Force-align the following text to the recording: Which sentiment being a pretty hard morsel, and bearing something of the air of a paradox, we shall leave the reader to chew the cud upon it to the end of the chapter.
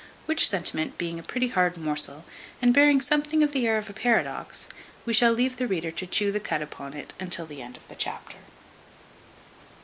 Which 0.25 0.49
sentiment 0.49 0.97
being 0.97 1.19
a 1.19 1.21
pretty 1.21 1.49
hard 1.49 1.77
morsel, 1.77 2.25
and 2.59 2.73
bearing 2.73 2.99
something 3.01 3.43
of 3.43 3.51
the 3.51 3.67
air 3.67 3.77
of 3.77 3.87
a 3.87 3.93
paradox, 3.93 4.67
we 5.05 5.13
shall 5.13 5.31
leave 5.31 5.57
the 5.57 5.67
reader 5.67 5.91
to 5.91 6.07
chew 6.07 6.31
the 6.31 6.39
cud 6.39 6.63
upon 6.63 6.95
it 6.95 7.13
to 7.19 7.45
the 7.45 7.61
end 7.61 7.77
of 7.77 7.87
the 7.87 7.93
chapter. 7.93 8.37